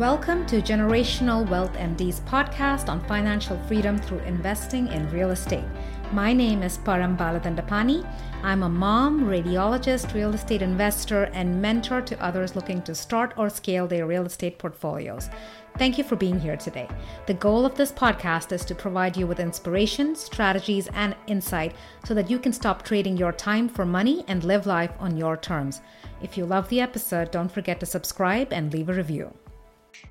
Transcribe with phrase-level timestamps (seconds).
[0.00, 5.66] Welcome to Generational Wealth MD's podcast on financial freedom through investing in real estate.
[6.10, 8.10] My name is Param Baladandapani.
[8.42, 13.50] I'm a mom, radiologist, real estate investor, and mentor to others looking to start or
[13.50, 15.28] scale their real estate portfolios.
[15.76, 16.88] Thank you for being here today.
[17.26, 21.74] The goal of this podcast is to provide you with inspiration, strategies, and insight
[22.06, 25.36] so that you can stop trading your time for money and live life on your
[25.36, 25.82] terms.
[26.22, 29.34] If you love the episode, don't forget to subscribe and leave a review.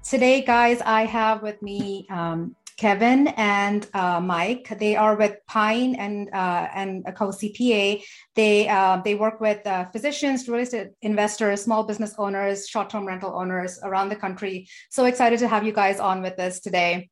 [0.03, 4.77] Today, guys, I have with me um, Kevin and uh, Mike.
[4.79, 8.01] They are with Pine and uh, and a co-CPA.
[8.35, 13.37] They uh, they work with uh, physicians, real estate investors, small business owners, short-term rental
[13.37, 14.67] owners around the country.
[14.89, 17.09] So excited to have you guys on with us today.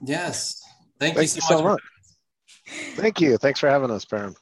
[0.00, 0.62] Yes,
[1.00, 1.72] thank, thank you so, you much.
[1.72, 1.82] much.
[2.94, 3.36] Thank you.
[3.36, 4.36] Thanks for having us, Param.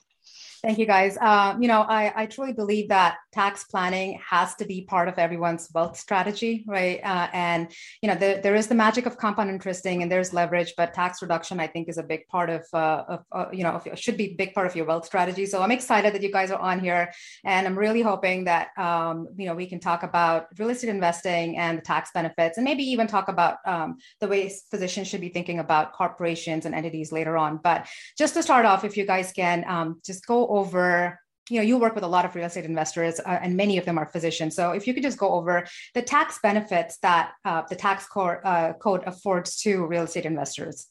[0.60, 1.16] Thank you, guys.
[1.16, 5.16] Uh, you know, I, I truly believe that tax planning has to be part of
[5.16, 7.00] everyone's wealth strategy, right?
[7.04, 7.70] Uh, and
[8.02, 11.23] you know, the, there is the magic of compound interesting, and there's leverage, but tax
[11.23, 14.16] reduction, I think, is a big part of, uh, of uh, you know, of, should
[14.16, 15.46] be a big part of your wealth strategy.
[15.46, 17.12] So I'm excited that you guys are on here,
[17.45, 21.56] and I'm really hoping that um, you know we can talk about real estate investing
[21.56, 25.28] and the tax benefits, and maybe even talk about um, the ways physicians should be
[25.28, 27.59] thinking about corporations and entities later on.
[27.62, 31.18] But just to start off, if you guys can um, just go over
[31.51, 33.85] you know you work with a lot of real estate investors uh, and many of
[33.85, 37.63] them are physicians so if you could just go over the tax benefits that uh,
[37.68, 40.88] the tax uh, code affords to real estate investors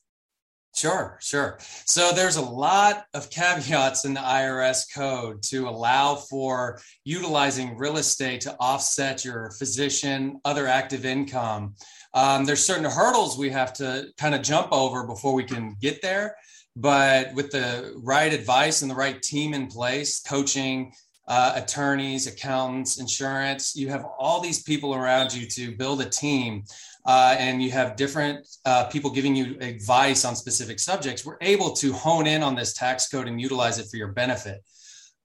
[0.77, 1.57] Sure, sure.
[1.85, 7.97] So there's a lot of caveats in the IRS code to allow for utilizing real
[7.97, 11.73] estate to offset your physician, other active income.
[12.13, 16.03] Um, there's certain hurdles we have to kind of jump over before we can get
[16.03, 16.35] there.
[16.79, 20.93] But with the right advice and the right team in place, coaching,
[21.27, 26.63] uh, attorneys, accountants, insurance, you have all these people around you to build a team.
[27.03, 31.71] Uh, and you have different uh, people giving you advice on specific subjects, we're able
[31.71, 34.61] to hone in on this tax code and utilize it for your benefit.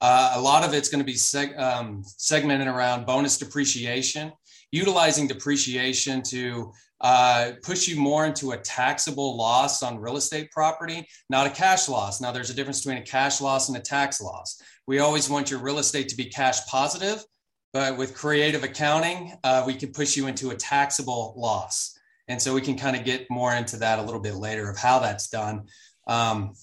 [0.01, 4.33] Uh, a lot of it's going to be seg- um, segmented around bonus depreciation,
[4.71, 11.07] utilizing depreciation to uh, push you more into a taxable loss on real estate property,
[11.29, 12.21] not a cash loss.
[12.21, 14.63] Now, there's a difference between a cash loss and a tax loss.
[14.87, 17.25] We always want your real estate to be cash positive,
[17.73, 21.99] but with creative accounting, uh, we can push you into a taxable loss.
[22.29, 24.79] And so we can kind of get more into that a little bit later of
[24.79, 25.67] how that's done.
[26.07, 26.55] Um,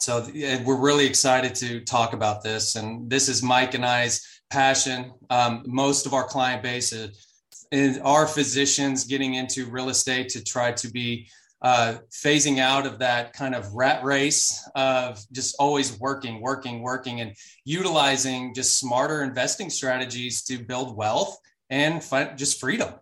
[0.00, 2.76] so we're really excited to talk about this.
[2.76, 5.12] And this is Mike and I's passion.
[5.30, 7.23] Um, most of our client base is
[8.02, 11.28] are physicians getting into real estate to try to be
[11.62, 17.20] uh, phasing out of that kind of rat race of just always working, working, working,
[17.22, 21.38] and utilizing just smarter investing strategies to build wealth
[21.70, 22.02] and
[22.36, 22.92] just freedom.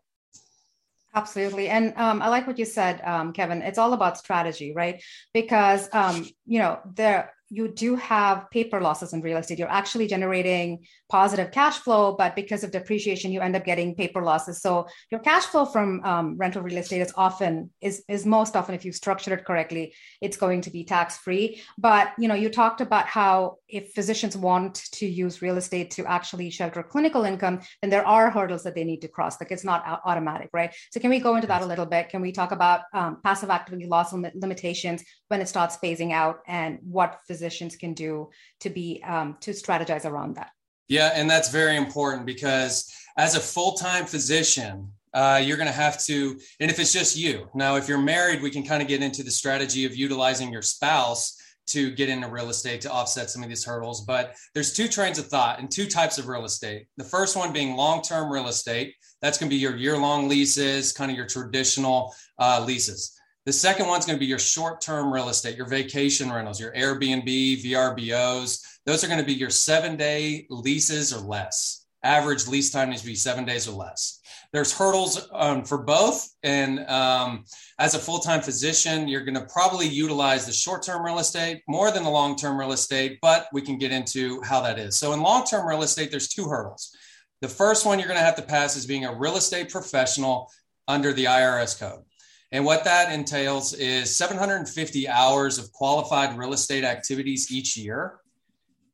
[1.15, 1.69] Absolutely.
[1.69, 3.61] And um, I like what you said, um, Kevin.
[3.61, 5.03] It's all about strategy, right?
[5.35, 9.59] Because, um, you know, there, you do have paper losses in real estate.
[9.59, 14.23] You're actually generating positive cash flow, but because of depreciation, you end up getting paper
[14.23, 14.63] losses.
[14.63, 18.75] So your cash flow from um, rental real estate is often is is most often,
[18.75, 21.61] if you structure it correctly, it's going to be tax free.
[21.77, 26.07] But you know, you talked about how if physicians want to use real estate to
[26.07, 29.41] actually shelter clinical income, then there are hurdles that they need to cross.
[29.41, 30.75] Like it's not automatic, right?
[30.93, 32.09] So can we go into that a little bit?
[32.11, 36.79] Can we talk about um, passive activity loss limitations when it starts phasing out and
[36.83, 40.51] what physicians can do to be um, to strategize around that
[40.89, 46.03] yeah and that's very important because as a full-time physician uh, you're going to have
[46.03, 49.03] to and if it's just you now if you're married we can kind of get
[49.03, 53.43] into the strategy of utilizing your spouse to get into real estate to offset some
[53.43, 56.87] of these hurdles but there's two trains of thought and two types of real estate
[56.97, 61.11] the first one being long-term real estate that's going to be your year-long leases kind
[61.11, 65.29] of your traditional uh, leases the second one's going to be your short term real
[65.29, 68.63] estate, your vacation rentals, your Airbnb, VRBOs.
[68.87, 71.82] Those are going to be your seven day leases or less.
[72.05, 74.21] Average lease time needs to be seven days or less.
[74.53, 76.29] There's hurdles um, for both.
[76.43, 77.45] And um,
[77.79, 81.63] as a full time physician, you're going to probably utilize the short term real estate
[81.69, 84.97] more than the long term real estate, but we can get into how that is.
[84.97, 86.95] So, in long term real estate, there's two hurdles.
[87.41, 90.51] The first one you're going to have to pass is being a real estate professional
[90.87, 92.05] under the IRS code.
[92.53, 98.21] And what that entails is 750 hours of qualified real estate activities each year.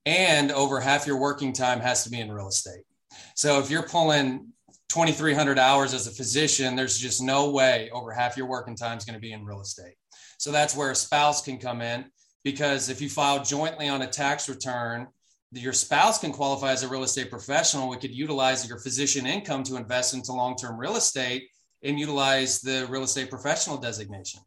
[0.07, 2.85] And over half your working time has to be in real estate.
[3.39, 4.49] So if you're pulling
[4.89, 9.05] 2,300 hours as a physician, there's just no way over half your working time is
[9.05, 9.95] going to be in real estate.
[10.39, 12.07] So that's where a spouse can come in
[12.43, 15.07] because if you file jointly on a tax return,
[15.53, 17.89] your spouse can qualify as a real estate professional.
[17.89, 21.49] We could utilize your physician income to invest into long term real estate
[21.85, 24.41] and utilize the real estate professional designation.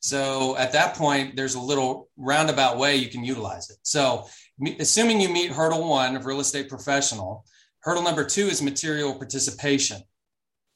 [0.00, 3.76] So at that point, there's a little roundabout way you can utilize it.
[3.82, 4.26] So
[4.80, 7.44] assuming you meet hurdle one of real estate professional,
[7.82, 10.00] hurdle number two is material participation.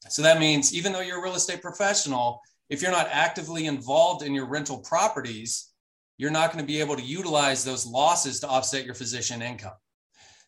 [0.09, 4.23] So that means even though you're a real estate professional, if you're not actively involved
[4.23, 5.71] in your rental properties,
[6.17, 9.73] you're not going to be able to utilize those losses to offset your physician income.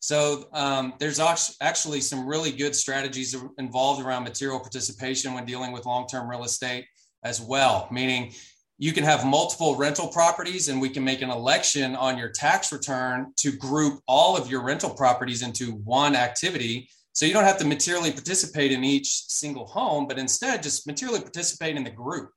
[0.02, 5.86] So um, there's actually some really good strategies involved around material participation when dealing with
[5.86, 6.86] long-term real estate
[7.24, 7.88] as well.
[7.92, 8.34] Meaning,
[8.80, 12.72] you can have multiple rental properties, and we can make an election on your tax
[12.72, 16.90] return to group all of your rental properties into one activity.
[17.12, 21.20] So you don't have to materially participate in each single home, but instead just materially
[21.20, 22.32] participate in the group.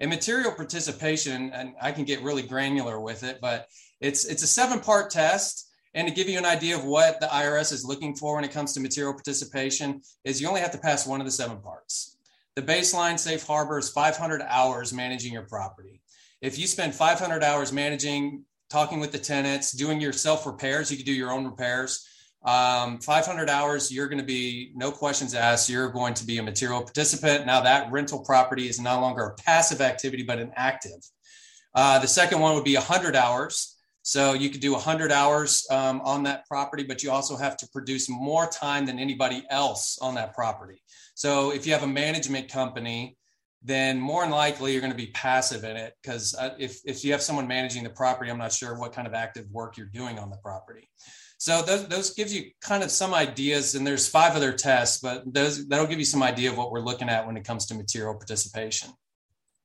[0.00, 3.66] And material participation, and I can get really granular with it, but
[4.00, 7.72] it's it's a seven-part test and to give you an idea of what the IRS
[7.72, 11.06] is looking for when it comes to material participation, is you only have to pass
[11.06, 12.13] one of the seven parts.
[12.56, 16.00] The baseline safe harbor is 500 hours managing your property.
[16.40, 20.96] If you spend 500 hours managing, talking with the tenants, doing your self repairs, you
[20.96, 22.06] can do your own repairs.
[22.44, 25.68] Um, 500 hours, you're going to be no questions asked.
[25.68, 27.44] You're going to be a material participant.
[27.44, 31.02] Now, that rental property is no longer a passive activity, but an active.
[31.74, 33.76] Uh, the second one would be 100 hours.
[34.02, 37.68] So you could do 100 hours um, on that property, but you also have to
[37.68, 40.82] produce more time than anybody else on that property.
[41.14, 43.16] So if you have a management company,
[43.62, 47.04] then more than likely you're going to be passive in it because uh, if, if
[47.04, 49.86] you have someone managing the property, I'm not sure what kind of active work you're
[49.86, 50.90] doing on the property.
[51.38, 55.22] So those, those gives you kind of some ideas, and there's five other tests, but
[55.32, 57.74] those that'll give you some idea of what we're looking at when it comes to
[57.74, 58.90] material participation.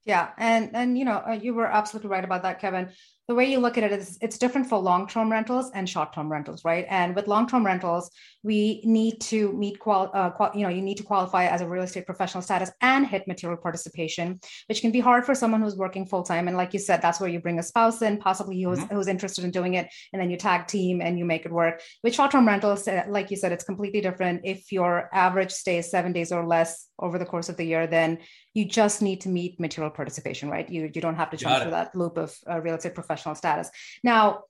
[0.03, 2.89] Yeah, and and you know uh, you were absolutely right about that, Kevin
[3.29, 6.65] the way you look at it is it's different for long-term rentals and short-term rentals
[6.65, 6.85] right?
[6.89, 8.09] And with long-term rentals
[8.41, 11.67] we need to meet qual, uh, qual, you know you need to qualify as a
[11.67, 15.75] real estate professional status and hit material participation which can be hard for someone who's
[15.75, 16.47] working full-time.
[16.47, 18.95] And like you said that's where you bring a spouse in possibly who's, mm-hmm.
[18.95, 21.83] who's interested in doing it and then you tag team and you make it work.
[22.03, 24.41] With short-term rentals uh, like you said it's completely different.
[24.43, 27.85] If your average stay is seven days or less over the course of the year
[27.85, 28.17] then
[28.55, 30.67] you just need to meet material participation right?
[30.67, 33.35] You, you don't have to jump through that loop of uh, real estate professional professional
[33.35, 33.69] status.
[34.03, 34.43] Now,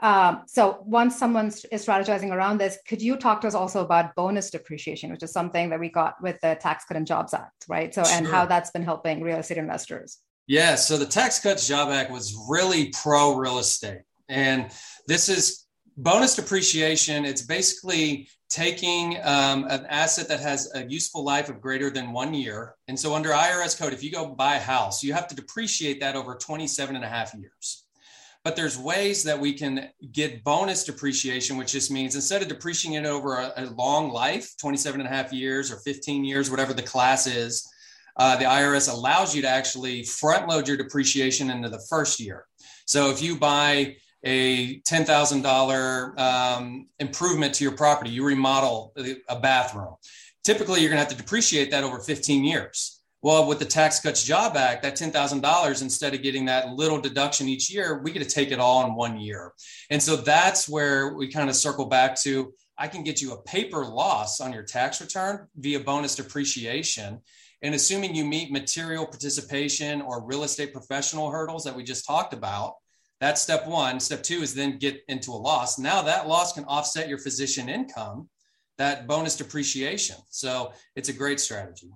[0.00, 4.14] um, so once someone is strategizing around this, could you talk to us also about
[4.14, 7.64] bonus depreciation, which is something that we got with the Tax Cut and Jobs Act,
[7.68, 7.92] right?
[7.92, 10.18] So, and how that's been helping real estate investors.
[10.46, 14.02] Yeah, so the Tax Cuts Job Act was really pro real estate.
[14.28, 14.70] And
[15.08, 15.66] this is
[15.96, 17.24] bonus depreciation.
[17.24, 22.32] It's basically taking um, an asset that has a useful life of greater than one
[22.32, 22.76] year.
[22.86, 26.00] And so under IRS code, if you go buy a house, you have to depreciate
[26.00, 27.84] that over 27 and a half years
[28.48, 33.04] but there's ways that we can get bonus depreciation, which just means instead of depreciating
[33.04, 36.72] it over a, a long life, 27 and a half years or 15 years, whatever
[36.72, 37.70] the class is,
[38.16, 42.46] uh, the IRS allows you to actually front load your depreciation into the first year.
[42.86, 48.94] So if you buy a $10,000 um, improvement to your property, you remodel
[49.28, 49.96] a bathroom,
[50.42, 52.97] typically you're going to have to depreciate that over 15 years.
[53.20, 57.48] Well, with the Tax Cuts Job Act, that $10,000, instead of getting that little deduction
[57.48, 59.52] each year, we get to take it all in one year.
[59.90, 63.42] And so that's where we kind of circle back to I can get you a
[63.42, 67.20] paper loss on your tax return via bonus depreciation.
[67.60, 72.32] And assuming you meet material participation or real estate professional hurdles that we just talked
[72.32, 72.74] about,
[73.20, 73.98] that's step one.
[73.98, 75.76] Step two is then get into a loss.
[75.76, 78.28] Now that loss can offset your physician income,
[78.78, 80.16] that bonus depreciation.
[80.30, 81.90] So it's a great strategy.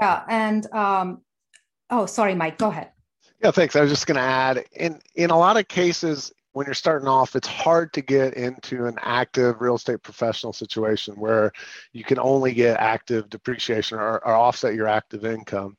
[0.00, 1.22] Yeah, and um,
[1.90, 2.92] oh, sorry, Mike, go ahead.
[3.42, 3.76] Yeah, thanks.
[3.76, 7.06] I was just going to add, in in a lot of cases, when you're starting
[7.06, 11.52] off, it's hard to get into an active real estate professional situation where
[11.92, 15.76] you can only get active depreciation or, or offset your active income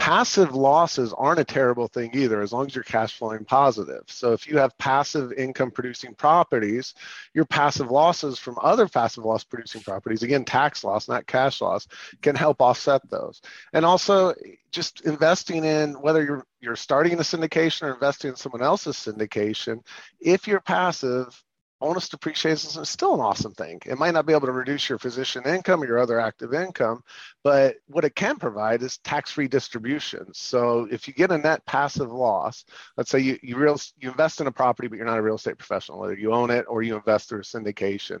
[0.00, 4.02] passive losses aren't a terrible thing either as long as you're cash flowing positive.
[4.06, 6.94] So if you have passive income producing properties
[7.34, 11.86] your passive losses from other passive loss producing properties again tax loss not cash loss
[12.22, 13.42] can help offset those.
[13.74, 14.32] And also
[14.72, 19.84] just investing in whether you're you're starting a syndication or investing in someone else's syndication
[20.18, 21.42] if you're passive
[21.80, 23.80] bonus depreciation is still an awesome thing.
[23.86, 27.02] It might not be able to reduce your physician income or your other active income,
[27.42, 30.38] but what it can provide is tax-free distributions.
[30.38, 32.64] So if you get a net passive loss,
[32.96, 35.36] let's say you you, real, you invest in a property, but you're not a real
[35.36, 38.20] estate professional, whether you own it or you invest through a syndication,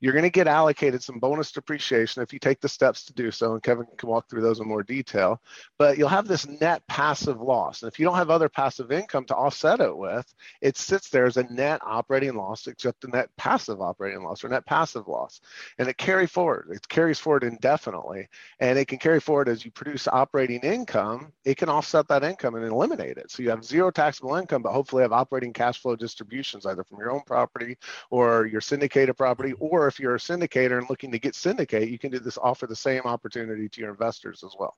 [0.00, 3.30] you're going to get allocated some bonus depreciation if you take the steps to do
[3.30, 3.54] so.
[3.54, 5.40] And Kevin can walk through those in more detail.
[5.78, 7.82] But you'll have this net passive loss.
[7.82, 11.26] And if you don't have other passive income to offset it with, it sits there
[11.26, 12.66] as a net operating loss,
[13.04, 15.40] a net passive operating loss or net passive loss.
[15.78, 16.68] And it carry forward.
[16.72, 18.28] It carries forward indefinitely.
[18.60, 22.54] And it can carry forward as you produce operating income, it can offset that income
[22.54, 23.30] and eliminate it.
[23.30, 26.98] So you have zero taxable income, but hopefully have operating cash flow distributions either from
[26.98, 27.76] your own property
[28.10, 29.52] or your syndicated property.
[29.60, 32.66] Or if you're a syndicator and looking to get syndicate, you can do this offer
[32.66, 34.76] the same opportunity to your investors as well.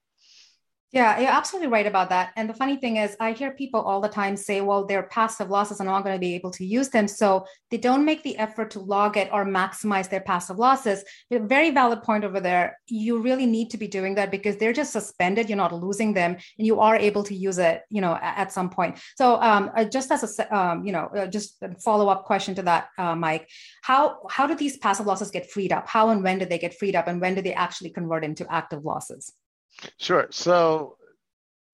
[0.92, 2.32] Yeah, you're absolutely right about that.
[2.34, 5.48] And the funny thing is, I hear people all the time say, well, they're passive
[5.48, 7.06] losses are not going to be able to use them.
[7.06, 11.04] So they don't make the effort to log it or maximize their passive losses.
[11.30, 12.76] But very valid point over there.
[12.88, 15.48] You really need to be doing that because they're just suspended.
[15.48, 18.68] You're not losing them and you are able to use it, you know, at, some
[18.68, 18.98] point.
[19.16, 22.56] So um, uh, just as a, um, you know, uh, just a follow up question
[22.56, 23.48] to that, uh, Mike,
[23.82, 25.86] how, how do these passive losses get freed up?
[25.86, 27.06] How and when do they get freed up?
[27.06, 29.32] And when do they actually convert into active losses?
[29.98, 30.26] Sure.
[30.30, 30.96] So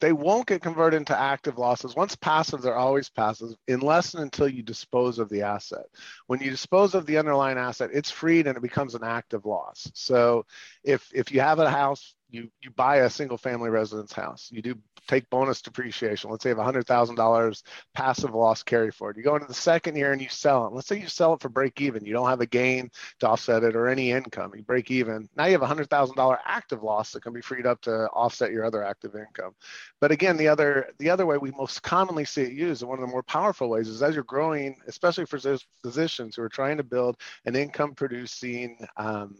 [0.00, 1.96] they won't get converted into active losses.
[1.96, 5.86] Once passive, they're always passive unless and until you dispose of the asset.
[6.26, 9.90] When you dispose of the underlying asset, it's freed and it becomes an active loss.
[9.94, 10.44] So
[10.84, 14.62] if if you have a house, you you buy a single family residence house, you
[14.62, 14.74] do
[15.06, 16.30] take bonus depreciation.
[16.30, 17.62] Let's say you have $100,000
[17.94, 19.16] passive loss carry forward.
[19.16, 20.72] You go into the second year and you sell it.
[20.72, 22.04] Let's say you sell it for break even.
[22.04, 22.90] You don't have a gain
[23.20, 24.52] to offset it or any income.
[24.56, 25.28] You break even.
[25.36, 28.82] Now you have $100,000 active loss that can be freed up to offset your other
[28.82, 29.54] active income.
[30.00, 32.98] But again, the other the other way we most commonly see it used, and one
[32.98, 36.48] of the more powerful ways, is as you're growing, especially for those physicians who are
[36.48, 39.36] trying to build an income producing um,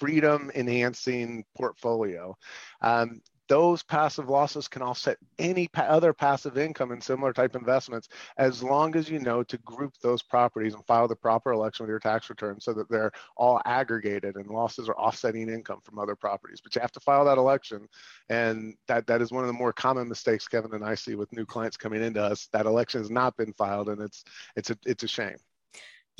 [0.00, 2.34] freedom enhancing portfolio.
[2.80, 8.08] Um, those passive losses can offset any pa- other passive income in similar type investments
[8.38, 11.90] as long as you know to group those properties and file the proper election with
[11.90, 16.14] your tax return so that they're all aggregated and losses are offsetting income from other
[16.14, 16.60] properties.
[16.62, 17.88] But you have to file that election.
[18.28, 21.32] And that, that is one of the more common mistakes Kevin and I see with
[21.32, 22.48] new clients coming into us.
[22.52, 24.22] That election has not been filed and it's
[24.54, 25.36] it's a it's a shame.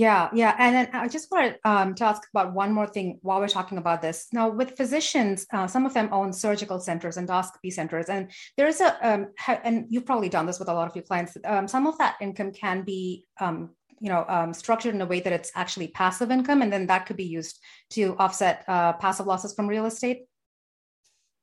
[0.00, 0.57] Yeah, yeah.
[0.59, 3.76] And then I just wanted um, to ask about one more thing while we're talking
[3.76, 4.28] about this.
[4.33, 8.80] Now, with physicians, uh, some of them own surgical centers, and endoscopy centers, and there's
[8.80, 11.37] a, um, ha- and you've probably done this with a lot of your clients.
[11.45, 15.21] Um, some of that income can be um, you know um, structured in a way
[15.21, 19.26] that it's actually passive income and then that could be used to offset uh, passive
[19.26, 20.23] losses from real estate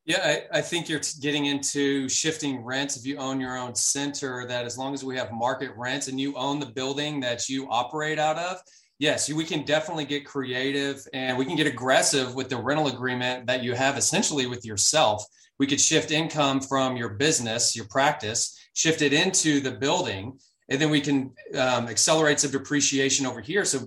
[0.08, 4.48] yeah, I, I, think you're getting into shifting rents if you own your own center.
[4.48, 7.68] That as long as we have market rents and you own the building that you
[7.70, 8.62] operate out of,
[9.00, 13.48] yes, we can definitely get creative and we can get aggressive with the rental agreement
[13.48, 15.26] that you have essentially with yourself.
[15.60, 20.80] We could shift income from your business, your practice, shift it into the building, and
[20.80, 23.66] then we can um, accelerate some depreciation over here.
[23.66, 23.84] So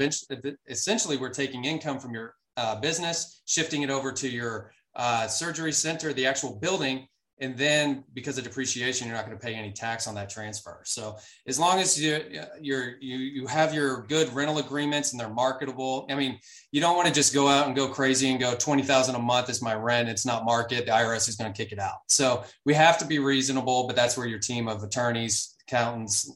[0.69, 5.73] essentially, we're taking income from your uh, business, shifting it over to your uh, surgery
[5.73, 7.07] center, the actual building,
[7.41, 10.83] and then because of depreciation, you're not going to pay any tax on that transfer.
[10.85, 11.17] So
[11.47, 12.21] as long as you
[12.61, 16.39] you're, you you have your good rental agreements and they're marketable, I mean,
[16.71, 19.19] you don't want to just go out and go crazy and go twenty thousand a
[19.19, 20.09] month is my rent.
[20.09, 20.85] It's not market.
[20.85, 22.01] The IRS is going to kick it out.
[22.09, 26.31] So we have to be reasonable, but that's where your team of attorneys, accountants,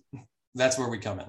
[0.54, 1.26] that's where we come in.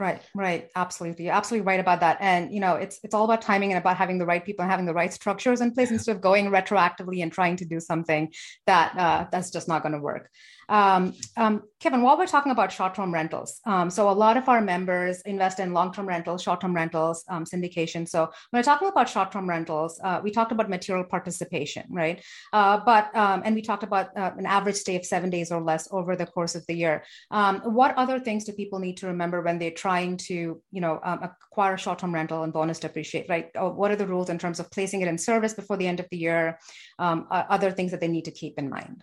[0.00, 2.18] Right, right, absolutely, You're absolutely right about that.
[2.20, 4.70] And you know, it's it's all about timing and about having the right people and
[4.70, 8.32] having the right structures in place instead of going retroactively and trying to do something
[8.66, 10.30] that uh, that's just not going to work.
[10.68, 14.60] Um, um, Kevin, while we're talking about short-term rentals, um, so a lot of our
[14.60, 18.06] members invest in long-term rentals, short-term rentals, um, syndication.
[18.06, 22.22] So when we're talking about short-term rentals, uh, we talked about material participation, right?
[22.52, 25.62] Uh, but um, and we talked about uh, an average stay of seven days or
[25.62, 27.04] less over the course of the year.
[27.30, 31.00] Um, what other things do people need to remember when they're trying to, you know,
[31.02, 33.26] um, acquire a short-term rental and bonus depreciate?
[33.26, 33.50] Right?
[33.56, 35.98] Oh, what are the rules in terms of placing it in service before the end
[35.98, 36.58] of the year?
[36.98, 39.02] Um, other things that they need to keep in mind.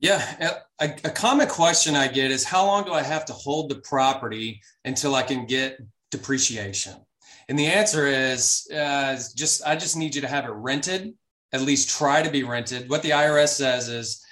[0.00, 3.32] Yeah, uh, a, a, common question I get is how long do I have to
[3.32, 5.78] hold the property until I can get
[6.10, 6.94] depreciation?
[7.48, 11.14] And the answer is uh, just I just need you to have it rented,
[11.52, 12.88] at least try to be rented.
[12.90, 14.24] What the IRS says is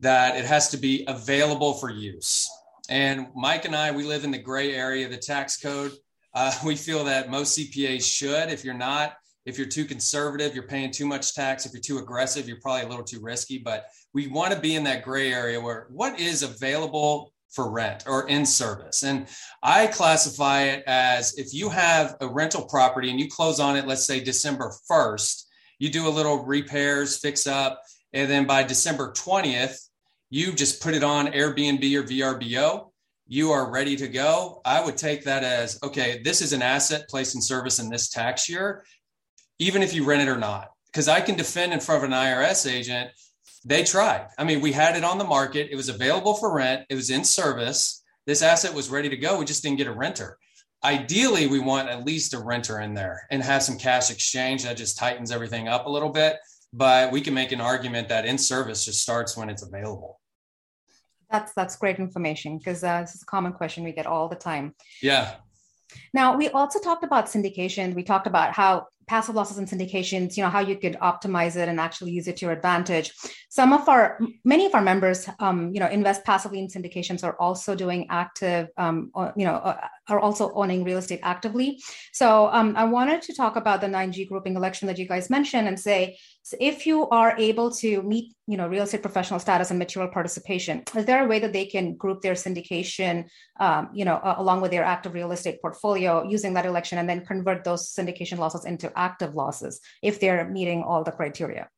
[0.00, 2.48] that it has to be available for use.
[2.90, 5.92] And Mike and I, we live in the gray area of the tax code.
[6.34, 8.50] Uh, we feel that most CPAs should.
[8.50, 9.14] If you're not,
[9.46, 11.64] if you're too conservative, you're paying too much tax.
[11.64, 13.58] If you're too aggressive, you're probably a little too risky.
[13.58, 18.04] But we want to be in that gray area where what is available for rent
[18.06, 19.02] or in service.
[19.02, 19.26] And
[19.62, 23.86] I classify it as if you have a rental property and you close on it,
[23.86, 25.44] let's say December 1st,
[25.78, 27.82] you do a little repairs, fix up,
[28.12, 29.89] and then by December 20th,
[30.30, 32.90] you just put it on Airbnb or VRBO.
[33.26, 34.60] You are ready to go.
[34.64, 38.08] I would take that as okay, this is an asset placed in service in this
[38.08, 38.84] tax year,
[39.58, 40.68] even if you rent it or not.
[40.86, 43.10] Because I can defend in front of an IRS agent
[43.64, 44.26] they tried.
[44.38, 45.68] I mean, we had it on the market.
[45.70, 46.86] It was available for rent.
[46.88, 48.02] It was in service.
[48.26, 49.38] This asset was ready to go.
[49.38, 50.38] We just didn't get a renter.
[50.84, 54.76] ideally we want at least a renter in there and have some cash exchange that
[54.76, 56.36] just tightens everything up a little bit
[56.72, 60.19] but we can make an argument that in service just starts when it's available
[61.30, 64.36] that's that's great information because uh, this is a common question we get all the
[64.36, 64.74] time.
[65.02, 65.36] Yeah.
[66.14, 67.94] Now we also talked about syndication.
[67.94, 71.68] We talked about how passive losses and syndications, you know, how you could optimize it
[71.68, 73.12] and actually use it to your advantage.
[73.48, 77.34] Some of our, many of our members, um, you know, invest passively in syndications are
[77.40, 81.80] also doing active, um, or, you know, uh, are also owning real estate actively.
[82.12, 85.68] So um, I wanted to talk about the 9G grouping election that you guys mentioned
[85.68, 89.70] and say, so if you are able to meet, you know, real estate professional status
[89.70, 93.26] and material participation, is there a way that they can group their syndication,
[93.60, 97.08] um, you know, uh, along with their active real estate portfolio using that election and
[97.08, 101.68] then convert those syndication losses into active losses if they're meeting all the criteria?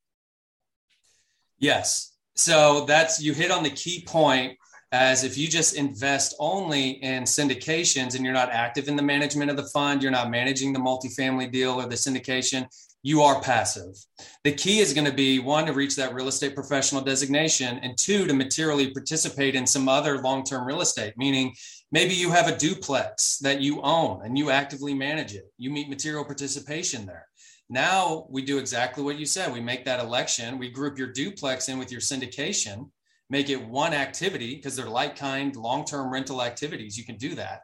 [1.59, 2.13] Yes.
[2.35, 4.57] So that's you hit on the key point
[4.93, 9.51] as if you just invest only in syndications and you're not active in the management
[9.51, 12.67] of the fund, you're not managing the multifamily deal or the syndication,
[13.03, 13.97] you are passive.
[14.45, 17.97] The key is going to be one, to reach that real estate professional designation, and
[17.99, 21.55] two, to materially participate in some other long term real estate, meaning
[21.91, 25.51] maybe you have a duplex that you own and you actively manage it.
[25.57, 27.27] You meet material participation there.
[27.71, 29.53] Now we do exactly what you said.
[29.53, 32.91] We make that election, we group your duplex in with your syndication,
[33.33, 36.97] make it one activity because they're like kind long term rental activities.
[36.97, 37.63] You can do that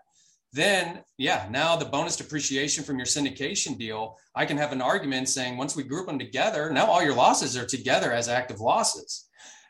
[0.52, 5.28] then yeah now the bonus depreciation from your syndication deal i can have an argument
[5.28, 9.28] saying once we group them together now all your losses are together as active losses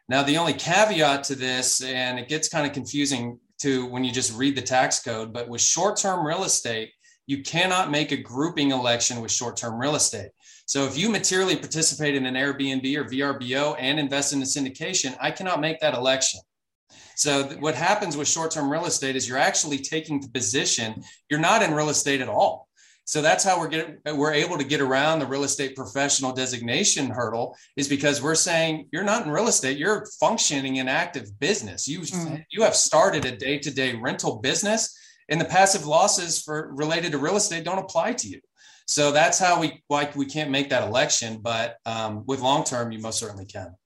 [0.08, 4.12] now the only caveat to this and it gets kind of confusing to when you
[4.12, 6.90] just read the tax code but with short-term real estate
[7.26, 10.30] you cannot make a grouping election with short-term real estate
[10.68, 15.16] so if you materially participate in an airbnb or vrbo and invest in the syndication
[15.20, 16.40] i cannot make that election
[17.18, 21.40] so th- what happens with short-term real estate is you're actually taking the position you're
[21.40, 22.68] not in real estate at all.
[23.04, 27.08] So that's how we're getting we're able to get around the real estate professional designation
[27.08, 31.88] hurdle is because we're saying you're not in real estate, you're functioning in active business.
[31.88, 32.44] You mm.
[32.52, 34.94] you have started a day-to-day rental business
[35.30, 38.40] and the passive losses for related to real estate don't apply to you.
[38.88, 42.90] So that's how we like we can't make that election, but um, with long term,
[42.90, 43.76] you most certainly can.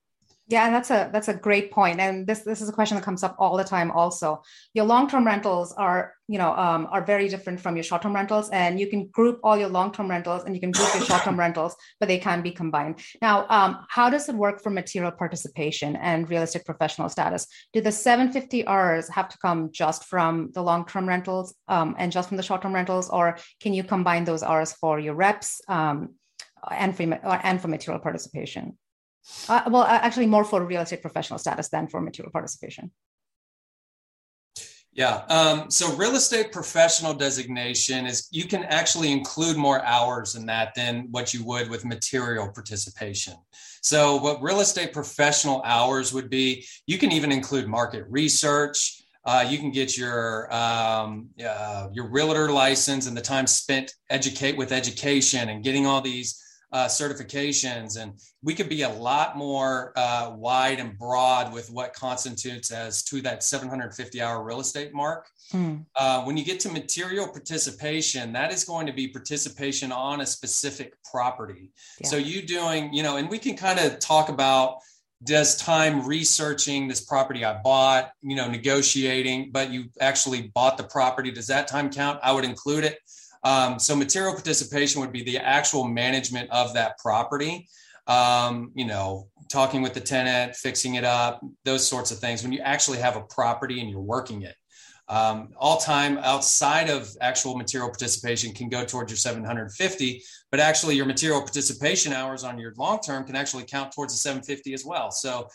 [0.47, 1.99] Yeah, and that's a that's a great point.
[1.99, 3.91] And this this is a question that comes up all the time.
[3.91, 4.43] Also,
[4.75, 8.14] your long term rentals are you know um, are very different from your short term
[8.14, 11.05] rentals, and you can group all your long term rentals and you can group your
[11.05, 13.01] short term rentals, but they can be combined.
[13.21, 17.47] Now, um, how does it work for material participation and real estate professional status?
[17.75, 22.11] Do the 750 Rs have to come just from the long term rentals um, and
[22.11, 25.61] just from the short term rentals, or can you combine those Rs for your reps
[25.68, 26.14] um,
[26.71, 28.79] and for and for material participation?
[29.49, 32.90] Uh, well, actually, more for real estate professional status than for material participation.
[34.94, 35.22] Yeah.
[35.28, 40.74] Um, so real estate professional designation is you can actually include more hours in that
[40.74, 43.35] than what you would with material participation.
[43.81, 49.02] So what real estate professional hours would be, you can even include market research.
[49.24, 54.57] Uh, you can get your um, uh, your realtor license and the time spent educate
[54.57, 56.42] with education and getting all these
[56.73, 61.93] uh, certifications, and we could be a lot more uh, wide and broad with what
[61.93, 65.29] constitutes as to that 750 hour real estate mark.
[65.53, 65.85] Mm.
[65.95, 70.27] Uh, when you get to material participation, that is going to be participation on a
[70.27, 71.71] specific property.
[72.01, 72.09] Yeah.
[72.09, 74.79] So you doing, you know, and we can kind of talk about
[75.25, 80.85] does time researching this property I bought, you know, negotiating, but you actually bought the
[80.85, 81.31] property.
[81.31, 82.19] Does that time count?
[82.23, 82.99] I would include it.
[83.44, 87.68] Um, so material participation would be the actual management of that property.
[88.07, 92.42] Um, you know, talking with the tenant, fixing it up, those sorts of things.
[92.42, 94.57] When you actually have a property and you're working it,
[95.09, 100.96] um, all time outside of actual material participation can go towards your 750, but actually
[100.96, 104.85] your material participation hours on your long term can actually count towards the 750 as
[104.85, 105.11] well.
[105.11, 105.48] So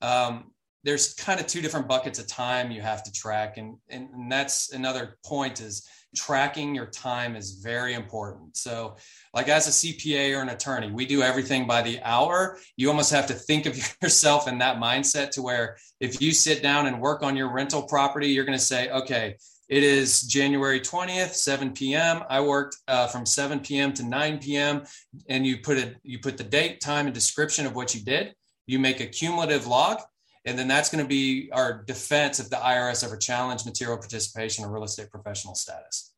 [0.00, 0.52] um,
[0.84, 4.30] there's kind of two different buckets of time you have to track, and, and and
[4.30, 8.56] that's another point is tracking your time is very important.
[8.56, 8.96] So,
[9.32, 12.58] like as a CPA or an attorney, we do everything by the hour.
[12.76, 16.62] You almost have to think of yourself in that mindset to where if you sit
[16.62, 19.36] down and work on your rental property, you're going to say, okay,
[19.68, 22.22] it is January 20th, 7 p.m.
[22.28, 23.92] I worked uh, from 7 p.m.
[23.94, 24.84] to 9 p.m.
[25.28, 28.34] and you put it, you put the date, time, and description of what you did.
[28.66, 30.00] You make a cumulative log,
[30.44, 34.64] and then that's going to be our defense if the IRS ever challenge material participation
[34.64, 36.12] or real estate professional status.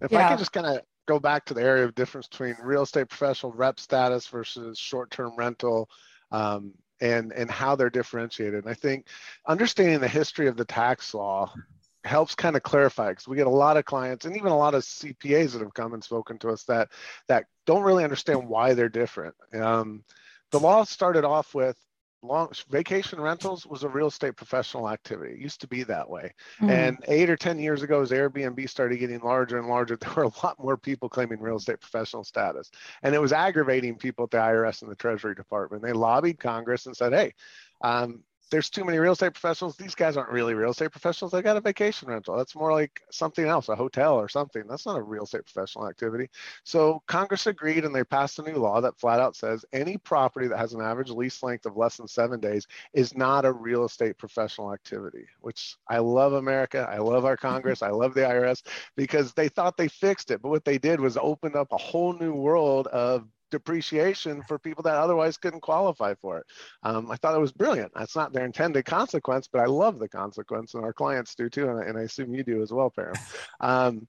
[0.00, 0.26] If yeah.
[0.26, 3.08] I could just kind of go back to the area of difference between real estate
[3.08, 5.88] professional rep status versus short-term rental
[6.32, 8.64] um, and and how they're differentiated.
[8.64, 9.06] And I think
[9.46, 11.52] understanding the history of the tax law
[12.04, 14.74] helps kind of clarify because we get a lot of clients and even a lot
[14.74, 16.88] of CPAs that have come and spoken to us that
[17.28, 19.34] that don't really understand why they're different.
[19.54, 20.04] Um,
[20.52, 21.76] the law started off with
[22.22, 25.34] long vacation rentals was a real estate professional activity.
[25.34, 26.32] It used to be that way.
[26.60, 26.70] Mm-hmm.
[26.70, 30.24] And eight or 10 years ago, as Airbnb started getting larger and larger, there were
[30.24, 32.70] a lot more people claiming real estate professional status.
[33.02, 35.82] And it was aggravating people at the IRS and the Treasury Department.
[35.82, 37.34] They lobbied Congress and said, hey,
[37.82, 39.76] um, there's too many real estate professionals.
[39.76, 41.32] These guys aren't really real estate professionals.
[41.32, 42.36] They got a vacation rental.
[42.36, 44.64] That's more like something else, a hotel or something.
[44.68, 46.28] That's not a real estate professional activity.
[46.62, 50.46] So Congress agreed and they passed a new law that flat out says any property
[50.48, 53.84] that has an average lease length of less than seven days is not a real
[53.84, 56.88] estate professional activity, which I love America.
[56.88, 57.82] I love our Congress.
[57.82, 58.62] I love the IRS
[58.96, 60.40] because they thought they fixed it.
[60.40, 64.82] But what they did was opened up a whole new world of depreciation for people
[64.82, 66.46] that otherwise couldn't qualify for it.
[66.82, 67.92] Um, I thought it was brilliant.
[67.94, 71.68] That's not their intended consequence, but I love the consequence, and our clients do too,
[71.68, 73.16] and I, and I assume you do as well, Param.
[73.58, 74.06] Um,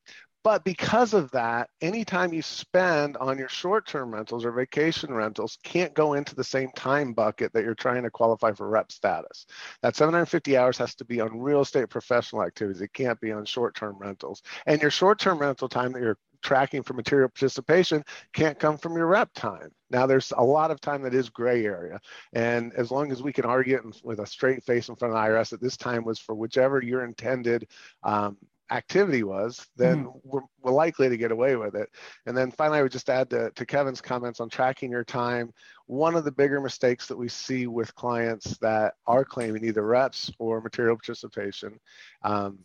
[0.47, 5.93] but because of that, anytime you spend on your short-term rentals or vacation rentals can't
[5.93, 9.45] go into the same time bucket that you're trying to qualify for rep status.
[9.81, 12.81] That 750 hours has to be on real estate professional activities.
[12.81, 14.41] It can't be on short-term rentals.
[14.65, 19.07] And your short-term rental time that you're tracking for material participation can't come from your
[19.07, 19.71] rep time.
[19.89, 21.99] Now, there's a lot of time that is gray area.
[22.33, 25.21] And as long as we can argue it with a straight face in front of
[25.21, 27.67] the IRS that this time was for whichever your intended
[28.03, 28.37] um,
[28.71, 30.17] activity was, then mm-hmm.
[30.23, 31.89] we're, we're, likely to get away with it.
[32.25, 35.53] And then finally, I would just add to, to Kevin's comments on tracking your time.
[35.85, 40.31] One of the bigger mistakes that we see with clients that are claiming either reps
[40.37, 41.79] or material participation
[42.23, 42.59] um,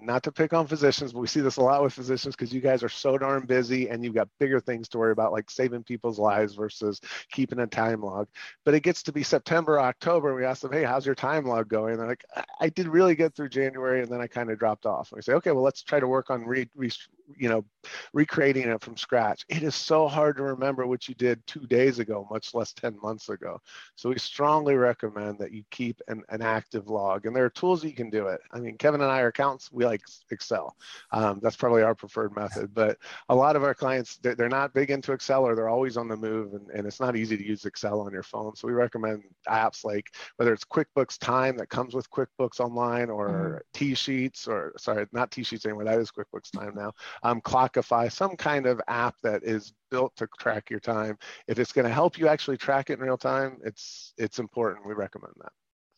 [0.00, 2.60] not to pick on physicians, but we see this a lot with physicians because you
[2.60, 5.82] guys are so darn busy and you've got bigger things to worry about, like saving
[5.84, 7.00] people's lives versus
[7.32, 8.28] keeping a time log.
[8.64, 11.46] But it gets to be September, October, and we ask them, hey, how's your time
[11.46, 11.92] log going?
[11.92, 12.24] And they're like,
[12.60, 15.12] I did really good through January, and then I kind of dropped off.
[15.12, 16.90] And we say, okay, well, let's try to work on re, re
[17.36, 17.64] you know,
[18.12, 19.44] recreating it from scratch.
[19.48, 22.98] It is so hard to remember what you did two days ago, much less 10
[23.02, 23.60] months ago.
[23.96, 27.26] So we strongly recommend that you keep an, an active log.
[27.26, 28.40] And there are tools that you can do it.
[28.52, 29.72] I mean, Kevin and I are accountants.
[29.72, 30.76] We like Excel.
[31.12, 32.74] Um, that's probably our preferred method.
[32.74, 35.96] But a lot of our clients, they're, they're not big into Excel or they're always
[35.96, 36.54] on the move.
[36.54, 38.54] And, and it's not easy to use Excel on your phone.
[38.56, 43.64] So we recommend apps like whether it's QuickBooks Time that comes with QuickBooks Online or
[43.74, 43.92] mm-hmm.
[43.92, 45.84] TSheets or sorry, not TSheets anymore.
[45.84, 50.28] That is QuickBooks Time now um, Clockify, some kind of app that is built to
[50.38, 51.18] track your time.
[51.48, 54.86] If it's going to help you actually track it in real time, it's it's important.
[54.86, 55.52] We recommend that.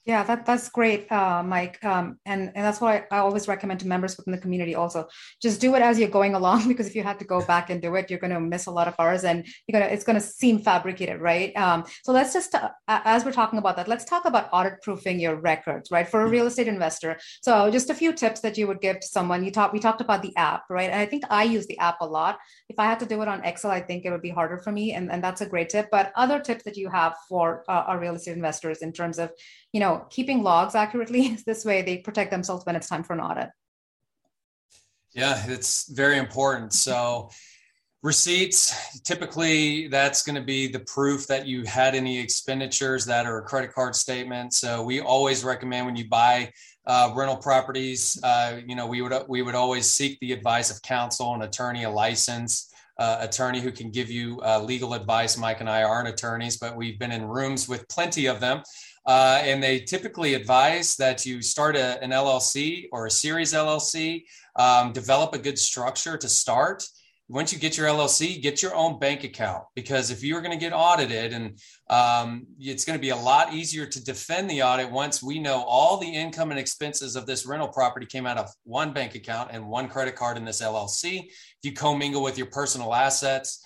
[0.05, 1.85] Yeah, that, that's great, uh, Mike.
[1.85, 5.07] Um, and, and that's why I always recommend to members within the community also.
[5.43, 7.83] Just do it as you're going along because if you have to go back and
[7.83, 10.19] do it, you're going to miss a lot of hours and you're gonna it's going
[10.19, 11.55] to seem fabricated, right?
[11.59, 15.21] Um, so let's just uh, as we're talking about that, let's talk about audit proofing
[15.21, 16.09] your records, right?
[16.09, 17.19] For a real estate investor.
[17.43, 19.45] So just a few tips that you would give to someone.
[19.45, 20.89] You talked we talked about the app, right?
[20.89, 22.39] And I think I use the app a lot.
[22.71, 24.73] If I had to do it on Excel, I think it would be harder for
[24.73, 25.89] me, and, and that's a great tip.
[25.91, 29.31] But other tips that you have for uh, our real estate investors in terms of
[29.73, 31.39] you know, keeping logs accurately.
[31.47, 33.51] this way they protect themselves when it's time for an audit.
[35.15, 36.73] Yeah, it's very important.
[36.73, 37.31] So
[38.03, 43.39] receipts, typically that's going to be the proof that you had any expenditures that are
[43.39, 44.55] a credit card statement.
[44.55, 46.53] So we always recommend when you buy
[46.87, 50.81] uh, rental properties, uh, you know, we would we would always seek the advice of
[50.83, 55.37] counsel, an attorney, a license uh, attorney who can give you uh, legal advice.
[55.37, 58.63] Mike and I aren't attorneys, but we've been in rooms with plenty of them
[59.09, 64.25] uh, and they typically advise that you start a, an LLC or a series LLC,
[64.57, 66.87] um, develop a good structure to start.
[67.31, 70.63] Once you get your LLC, get your own bank account because if you're going to
[70.63, 74.91] get audited, and um, it's going to be a lot easier to defend the audit
[74.91, 78.51] once we know all the income and expenses of this rental property came out of
[78.65, 81.25] one bank account and one credit card in this LLC.
[81.25, 83.65] If you commingle with your personal assets,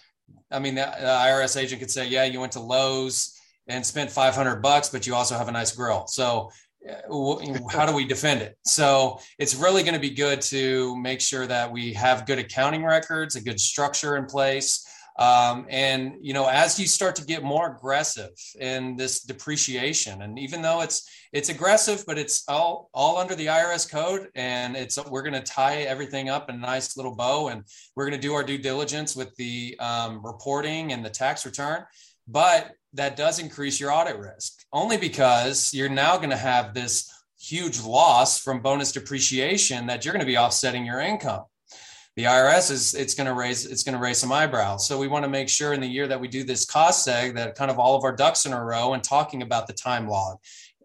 [0.53, 4.57] I mean, the IRS agent could say, "Yeah, you went to Lowe's." And spent 500
[4.57, 6.07] bucks, but you also have a nice grill.
[6.07, 6.51] So
[6.89, 7.37] uh,
[7.71, 8.59] how do we defend it?
[8.65, 12.85] So it's really going to be good to make sure that we have good accounting
[12.85, 14.87] records, a good structure in place.
[15.19, 20.39] Um, and you know, as you start to get more aggressive in this depreciation, and
[20.39, 24.99] even though it's it's aggressive, but it's all all under the IRS code, and it's
[25.11, 27.63] we're going to tie everything up in a nice little bow, and
[27.95, 31.85] we're going to do our due diligence with the um, reporting and the tax return.
[32.27, 37.11] But that does increase your audit risk only because you're now going to have this
[37.41, 41.45] huge loss from bonus depreciation that you're going to be offsetting your income
[42.15, 44.87] the IRS is it's going to raise it's going to raise some eyebrows.
[44.87, 47.35] So we want to make sure in the year that we do this cost seg
[47.37, 50.07] that kind of all of our ducks in a row and talking about the time
[50.07, 50.37] log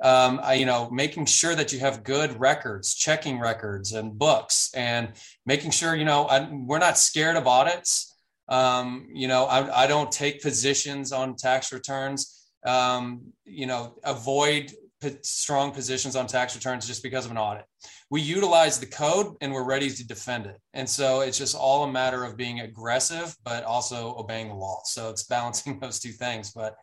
[0.01, 5.13] um, you know, making sure that you have good records, checking records and books, and
[5.45, 8.15] making sure, you know, I, we're not scared of audits.
[8.49, 12.47] Um, you know, I, I, don't take positions on tax returns.
[12.65, 17.65] Um, you know, avoid p- strong positions on tax returns just because of an audit.
[18.09, 20.57] We utilize the code and we're ready to defend it.
[20.73, 24.79] And so it's just all a matter of being aggressive, but also obeying the law.
[24.85, 26.51] So it's balancing those two things.
[26.51, 26.75] But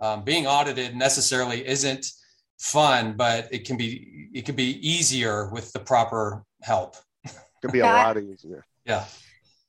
[0.00, 2.06] um, being audited necessarily isn't
[2.58, 6.96] fun, but it can be it can be easier with the proper help.
[7.24, 8.64] It can be a lot easier.
[8.84, 9.04] Yeah.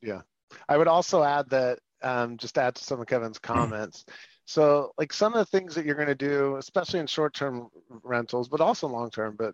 [0.02, 0.22] Yeah.
[0.68, 4.06] I would also add that um, just add to some of Kevin's comments.
[4.46, 7.68] So, like some of the things that you're going to do, especially in short-term
[8.04, 9.54] rentals, but also long-term, but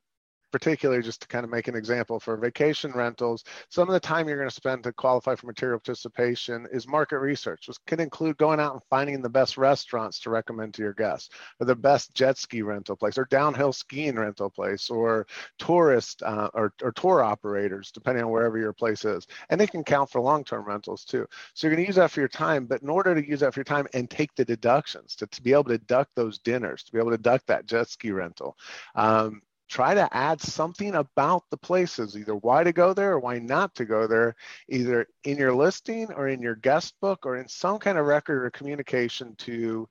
[0.52, 4.28] particularly just to kind of make an example for vacation rentals, some of the time
[4.28, 8.38] you're going to spend to qualify for material participation is market research, which can include
[8.38, 12.14] going out and finding the best restaurants to recommend to your guests, or the best
[12.14, 15.26] jet ski rental place, or downhill skiing rental place, or
[15.58, 19.28] tourist uh, or, or tour operators, depending on wherever your place is.
[19.50, 21.26] And they can count for long-term rentals too.
[21.54, 23.54] So you're going to use that for your time, but in order to use that
[23.54, 26.84] for your time and take the deductions, to, to be able to deduct those dinners,
[26.84, 28.58] to be able to deduct that jet ski rental,
[28.96, 33.40] um, try to add something about the places, either why to go there or why
[33.40, 34.36] not to go there,
[34.68, 38.44] either in your listing or in your guest book or in some kind of record
[38.44, 39.88] or communication to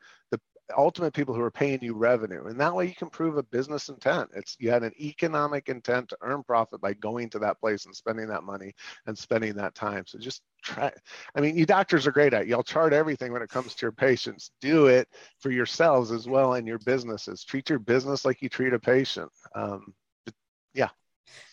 [0.76, 2.46] ultimate people who are paying you revenue.
[2.46, 4.30] And that way you can prove a business intent.
[4.35, 7.94] It's you had an economic intent to earn profit by going to that place and
[7.94, 8.74] spending that money
[9.06, 10.04] and spending that time.
[10.06, 10.92] So just try
[11.35, 12.48] i mean you doctors are great at it.
[12.48, 16.54] y'all chart everything when it comes to your patients do it for yourselves as well
[16.54, 19.94] in your businesses treat your business like you treat a patient um,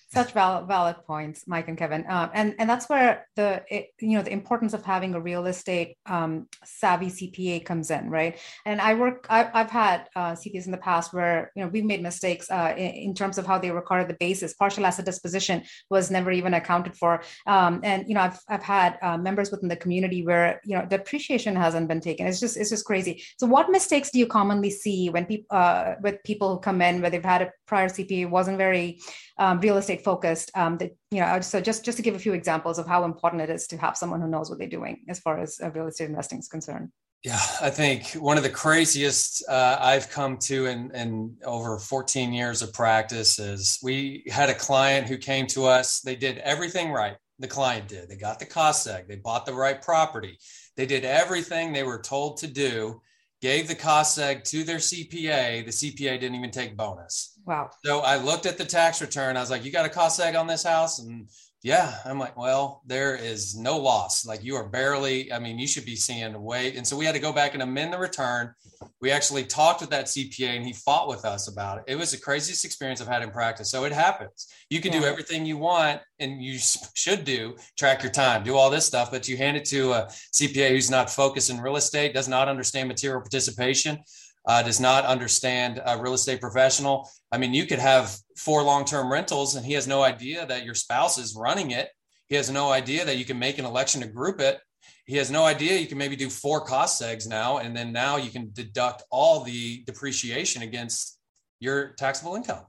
[0.09, 2.05] such valid valid points mike and kevin.
[2.09, 5.45] Um, and and that's where the it, you know the importance of having a real
[5.45, 8.37] estate um, savvy cpa comes in right?
[8.65, 11.85] And i work I, have had uh, cpas in the past where you know we've
[11.85, 14.53] made mistakes uh, in, in, terms of how they recorded the basis.
[14.53, 17.21] Partial asset disposition was never even accounted for.
[17.45, 20.85] Um, and you know i've, I've had uh, members within the community where you know
[20.85, 22.27] depreciation hasn't been taken.
[22.27, 23.23] It's just it's just crazy.
[23.37, 27.01] So what mistakes do you commonly see when people uh, with people who come in
[27.01, 28.99] where they've had a prior cpa wasn't very
[29.37, 32.33] um, real estate focused um, that you know so just just to give a few
[32.33, 35.19] examples of how important it is to have someone who knows what they're doing as
[35.19, 36.89] far as uh, real estate investing is concerned.
[37.23, 42.31] Yeah i think one of the craziest uh, i've come to in, in over 14
[42.31, 46.01] years of practice is we had a client who came to us.
[46.01, 47.17] They did everything right.
[47.39, 48.09] The client did.
[48.09, 49.07] They got the cost seg.
[49.07, 50.39] They bought the right property.
[50.75, 53.01] They did everything they were told to do
[53.41, 57.69] gave the cost seg to their cpa the cpa didn't even take bonus Wow.
[57.85, 59.37] So I looked at the tax return.
[59.37, 60.99] I was like, you got a cost seg on this house?
[60.99, 61.29] And
[61.63, 64.25] yeah, I'm like, well, there is no loss.
[64.25, 66.75] Like you are barely, I mean, you should be seeing the weight.
[66.75, 68.53] And so we had to go back and amend the return.
[69.01, 71.85] We actually talked with that CPA and he fought with us about it.
[71.87, 73.71] It was the craziest experience I've had in practice.
[73.71, 74.47] So it happens.
[74.69, 74.99] You can yeah.
[74.99, 79.09] do everything you want and you should do, track your time, do all this stuff,
[79.09, 82.49] but you hand it to a CPA who's not focused in real estate, does not
[82.49, 83.99] understand material participation
[84.47, 87.09] uh, does not understand a real estate professional.
[87.31, 90.63] I mean, you could have four long term rentals and he has no idea that
[90.63, 91.89] your spouse is running it.
[92.27, 94.59] He has no idea that you can make an election to group it.
[95.05, 98.17] He has no idea you can maybe do four cost segs now, and then now
[98.17, 101.17] you can deduct all the depreciation against
[101.59, 102.65] your taxable income.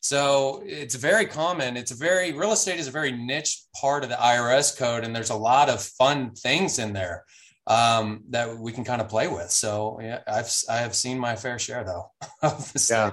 [0.00, 1.76] So it's very common.
[1.76, 5.14] It's a very real estate is a very niche part of the IRS code, and
[5.14, 7.24] there's a lot of fun things in there
[7.66, 9.50] um, that we can kind of play with.
[9.50, 12.10] So yeah, I've I have seen my fair share though.
[12.90, 13.12] yeah,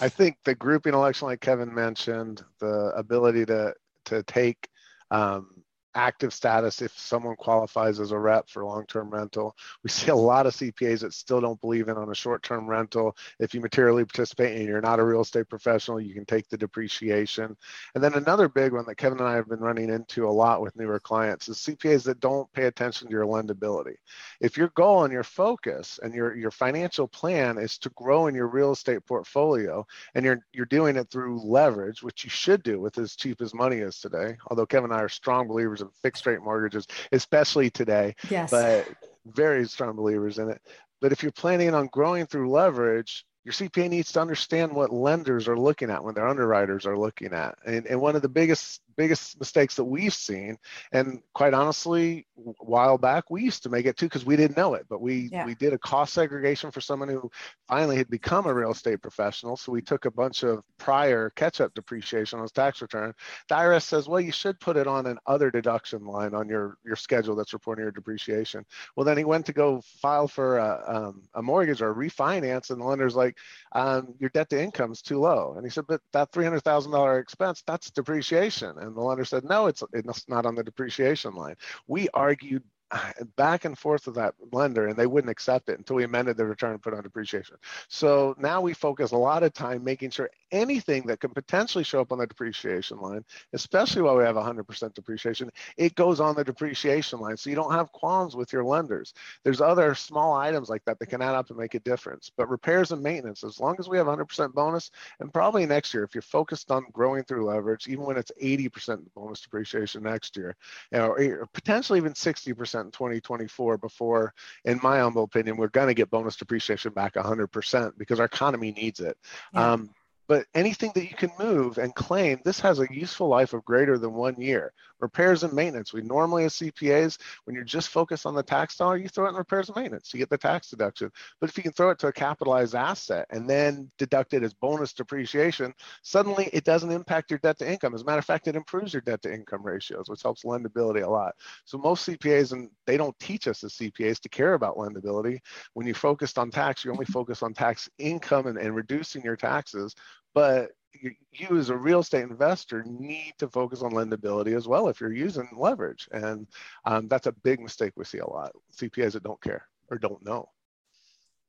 [0.00, 3.74] I think the grouping election, like Kevin mentioned, the ability to
[4.06, 4.68] to take
[5.10, 5.50] um,
[5.94, 9.56] active status if someone qualifies as a rep for long-term rental.
[9.82, 13.16] We see a lot of CPAs that still don't believe in on a short-term rental.
[13.38, 16.56] If you materially participate and you're not a real estate professional, you can take the
[16.56, 17.56] depreciation.
[17.94, 20.62] And then another big one that Kevin and I have been running into a lot
[20.62, 23.96] with newer clients is CPAs that don't pay attention to your lendability.
[24.40, 28.34] If your goal and your focus and your your financial plan is to grow in
[28.34, 32.80] your real estate portfolio and you're you're doing it through leverage, which you should do
[32.80, 34.36] with as cheap as money is today.
[34.48, 38.14] Although Kevin and I are strong believers of fixed rate mortgages, especially today.
[38.30, 38.50] Yes.
[38.50, 38.88] But
[39.26, 40.60] very strong believers in it.
[41.00, 45.48] But if you're planning on growing through leverage, your CPA needs to understand what lenders
[45.48, 47.58] are looking at when their underwriters are looking at.
[47.66, 50.58] And, and one of the biggest biggest mistakes that we've seen.
[50.92, 54.56] And quite honestly, a while back we used to make it too because we didn't
[54.56, 55.46] know it, but we yeah.
[55.46, 57.30] we did a cost segregation for someone who
[57.68, 59.56] finally had become a real estate professional.
[59.56, 63.14] So we took a bunch of prior catch-up depreciation on his tax return.
[63.48, 66.78] The IRS says, well, you should put it on an other deduction line on your
[66.84, 68.64] your schedule that's reporting your depreciation.
[68.96, 72.70] Well, then he went to go file for a, um, a mortgage or a refinance,
[72.70, 73.36] and the lender's like,
[73.72, 75.54] um, your debt to income is too low.
[75.56, 78.76] And he said, but that three hundred thousand dollar expense, that's depreciation.
[78.82, 81.56] And the lender said, no, it's it's not on the depreciation line.
[81.86, 82.62] We argued
[83.36, 86.44] back and forth with that lender and they wouldn't accept it until we amended the
[86.44, 87.56] return and put on depreciation.
[87.88, 92.00] So now we focus a lot of time making sure anything that can potentially show
[92.00, 96.44] up on the depreciation line, especially while we have 100% depreciation, it goes on the
[96.44, 97.36] depreciation line.
[97.36, 99.14] So you don't have qualms with your lenders.
[99.44, 102.30] There's other small items like that that can add up and make a difference.
[102.36, 106.04] But repairs and maintenance, as long as we have 100% bonus, and probably next year,
[106.04, 110.54] if you're focused on growing through leverage, even when it's 80% bonus depreciation next year,
[110.92, 116.10] or potentially even 60% in 2024 before, in my humble opinion, we're going to get
[116.10, 119.16] bonus depreciation back 100% because our economy needs it.
[119.54, 119.72] Yeah.
[119.72, 119.90] Um,
[120.28, 123.98] but anything that you can move and claim, this has a useful life of greater
[123.98, 124.72] than one year.
[125.02, 125.92] Repairs and maintenance.
[125.92, 129.30] We normally, as CPAs, when you're just focused on the tax dollar, you throw it
[129.30, 130.14] in repairs and maintenance.
[130.14, 131.10] You get the tax deduction.
[131.40, 134.54] But if you can throw it to a capitalized asset and then deduct it as
[134.54, 137.94] bonus depreciation, suddenly it doesn't impact your debt to income.
[137.94, 141.02] As a matter of fact, it improves your debt to income ratios, which helps lendability
[141.02, 141.34] a lot.
[141.64, 145.40] So most CPAs, and they don't teach us as CPAs to care about lendability.
[145.74, 149.36] When you're focused on tax, you only focus on tax income and, and reducing your
[149.36, 149.94] taxes
[150.34, 155.00] but you, as a real estate investor need to focus on lendability as well if
[155.00, 156.08] you're using leverage.
[156.12, 156.46] And
[156.84, 158.52] um, that's a big mistake we see a lot.
[158.74, 160.48] Cpas that don't care or don't know.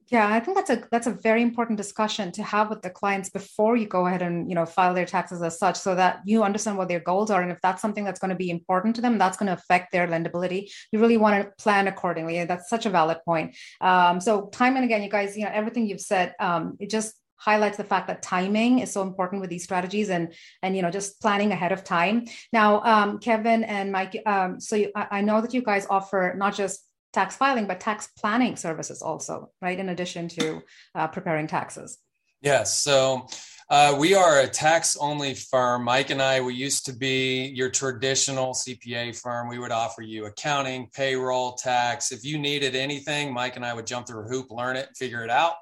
[0.10, 3.30] Yeah i think that's a that's a very important discussion to have with the clients
[3.30, 6.44] before you go ahead and you know file their taxes as such so that you
[6.44, 7.42] understand what their goals are.
[7.42, 9.92] And if that's something that's going to be important to them that's going to affect
[9.92, 10.70] their lendability.
[10.92, 12.38] You really want to plan accordingly.
[12.38, 13.56] And that's such a valid point.
[13.80, 17.16] Um, so time and again you guys you know everything you've said um, it just
[17.38, 20.92] highlights the fact that timing is so important with these strategies and and you know
[20.92, 25.22] just planning ahead of time now um, kevin and mike um, so you, I, I
[25.22, 29.78] know that you guys offer not just tax filing but tax planning services also right
[29.78, 30.62] in addition to
[30.96, 31.98] uh, preparing taxes
[32.42, 33.28] yes so
[33.70, 35.86] uh, we are a tax only firm.
[35.86, 39.48] Mike and I, we used to be your traditional CPA firm.
[39.48, 42.12] We would offer you accounting, payroll, tax.
[42.12, 45.24] If you needed anything, Mike and I would jump through a hoop, learn it, figure
[45.24, 45.54] it out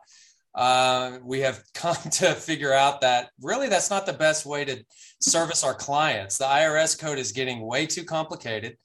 [0.54, 4.84] uh, we have come to figure out that really that's not the best way to
[5.20, 6.38] service our clients.
[6.38, 8.78] The IRS code is getting way too complicated.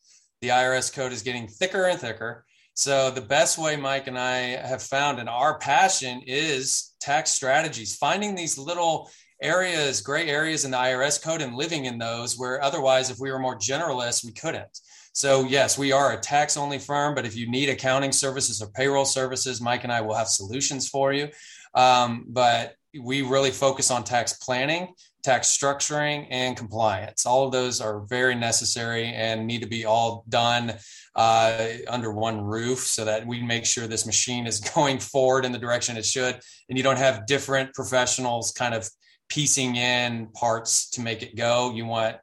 [0.43, 2.45] The IRS code is getting thicker and thicker.
[2.75, 7.97] So, the best way Mike and I have found, and our passion is tax strategies,
[7.97, 12.63] finding these little areas, gray areas in the IRS code, and living in those where
[12.63, 14.79] otherwise, if we were more generalists, we couldn't.
[15.15, 18.69] So, yes, we are a tax only firm, but if you need accounting services or
[18.69, 21.31] payroll services, Mike and I will have solutions for you.
[21.77, 27.27] Um, but we really focus on tax planning, tax structuring, and compliance.
[27.27, 30.75] All of those are very necessary and need to be all done
[31.15, 35.53] uh, under one roof so that we make sure this machine is going forward in
[35.53, 36.41] the direction it should.
[36.69, 38.89] And you don't have different professionals kind of
[39.29, 41.73] piecing in parts to make it go.
[41.75, 42.17] You want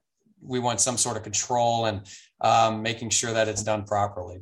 [0.45, 2.01] we want some sort of control and
[2.41, 4.41] um, making sure that it's done properly.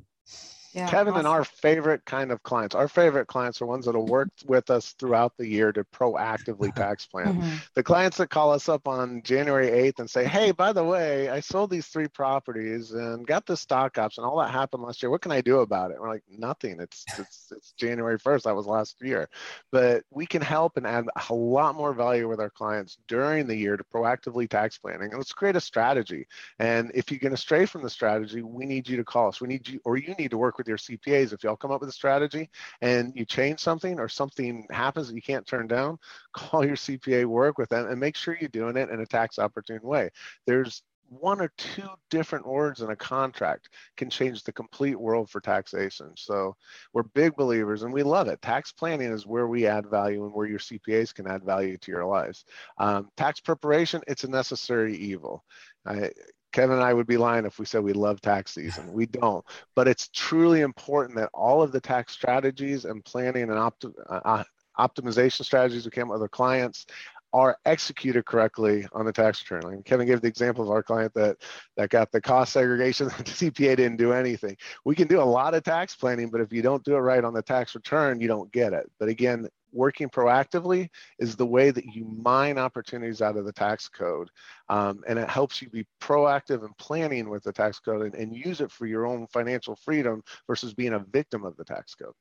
[0.73, 1.25] Yeah, Kevin awesome.
[1.25, 4.69] and our favorite kind of clients, our favorite clients are ones that have worked with
[4.69, 7.35] us throughout the year to proactively tax plan.
[7.35, 7.55] Mm-hmm.
[7.73, 11.29] The clients that call us up on January 8th and say, Hey, by the way,
[11.29, 14.23] I sold these three properties and got the stock option.
[14.23, 15.09] All that happened last year.
[15.09, 15.99] What can I do about it?
[15.99, 16.79] We're like, nothing.
[16.79, 18.43] It's, it's, it's January 1st.
[18.43, 19.27] That was last year.
[19.71, 23.55] But we can help and add a lot more value with our clients during the
[23.55, 25.09] year to proactively tax planning.
[25.09, 26.27] And let's create a strategy.
[26.59, 29.41] And if you're going to stray from the strategy, we need you to call us.
[29.41, 31.33] We need you, or you need to work with your CPAs.
[31.33, 32.49] If y'all come up with a strategy
[32.81, 35.97] and you change something or something happens that you can't turn down,
[36.33, 39.39] call your CPA, work with them, and make sure you're doing it in a tax
[39.39, 40.09] opportune way.
[40.45, 45.41] There's one or two different words in a contract can change the complete world for
[45.41, 46.11] taxation.
[46.15, 46.55] So
[46.93, 48.41] we're big believers and we love it.
[48.41, 51.91] Tax planning is where we add value and where your CPAs can add value to
[51.91, 52.45] your lives.
[52.77, 55.43] Um, tax preparation, it's a necessary evil.
[55.85, 56.11] I,
[56.51, 58.91] Kevin and I would be lying if we said we love tax season.
[58.91, 59.45] We don't.
[59.75, 64.21] But it's truly important that all of the tax strategies and planning and opti- uh,
[64.23, 64.43] uh
[64.79, 66.85] optimization strategies we came with our clients
[67.33, 69.77] are executed correctly on the tax return.
[69.77, 71.37] Like Kevin gave the example of our client that
[71.77, 73.07] that got the cost segregation.
[73.21, 74.57] The CPA didn't do anything.
[74.83, 77.23] We can do a lot of tax planning, but if you don't do it right
[77.23, 78.89] on the tax return, you don't get it.
[78.99, 83.87] But again, working proactively is the way that you mine opportunities out of the tax
[83.87, 84.29] code.
[84.69, 88.35] Um, and it helps you be proactive and planning with the tax code and, and
[88.35, 92.13] use it for your own financial freedom versus being a victim of the tax code.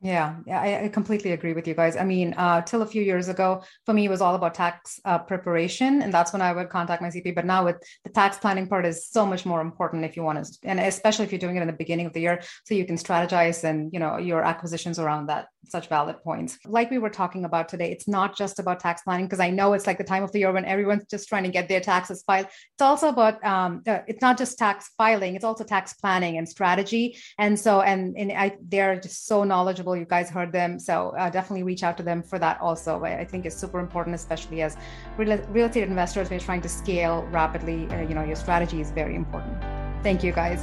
[0.00, 1.96] Yeah, I, I, completely agree with you guys.
[1.96, 5.00] I mean, uh, till a few years ago, for me, it was all about tax
[5.04, 7.34] uh, preparation, and that's when I would contact my CP.
[7.34, 10.44] But now, with the tax planning part, is so much more important if you want
[10.44, 12.84] to, and especially if you're doing it in the beginning of the year, so you
[12.84, 15.48] can strategize and you know your acquisitions around that.
[15.68, 16.58] Such valid points.
[16.64, 19.72] Like we were talking about today, it's not just about tax planning because I know
[19.72, 22.22] it's like the time of the year when everyone's just trying to get their taxes
[22.24, 22.46] filed.
[22.46, 26.48] It's also about um, uh, it's not just tax filing; it's also tax planning and
[26.48, 27.18] strategy.
[27.36, 30.78] And so, and and I, they're just so knowledgeable you guys heard them.
[30.78, 33.04] So uh, definitely reach out to them for that also.
[33.04, 34.76] I, think it's super important, especially as
[35.16, 37.88] real, real estate investors, we're trying to scale rapidly.
[37.90, 39.56] Uh, you know, your strategy is very important.
[40.02, 40.62] Thank you guys.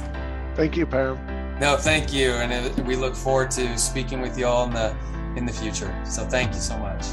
[0.54, 1.18] Thank you, Pam.
[1.60, 2.30] No, thank you.
[2.32, 4.96] And we look forward to speaking with you all in the,
[5.36, 5.94] in the future.
[6.04, 7.04] So thank you so much.